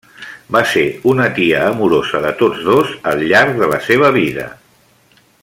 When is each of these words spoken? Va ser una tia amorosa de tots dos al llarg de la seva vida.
Va 0.53 0.61
ser 0.69 0.85
una 1.11 1.27
tia 1.35 1.59
amorosa 1.65 2.21
de 2.23 2.31
tots 2.41 2.65
dos 2.71 2.97
al 3.13 3.23
llarg 3.33 3.61
de 3.61 3.69
la 3.75 3.79
seva 3.91 4.11
vida. 4.21 4.49